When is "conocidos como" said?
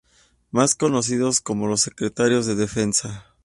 0.73-1.67